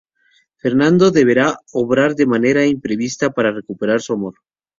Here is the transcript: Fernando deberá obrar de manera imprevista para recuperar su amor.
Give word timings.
Fernando 0.61 1.11
deberá 1.19 1.47
obrar 1.81 2.11
de 2.15 2.25
manera 2.25 2.65
imprevista 2.65 3.29
para 3.29 3.53
recuperar 3.53 4.01
su 4.01 4.13
amor. 4.13 4.33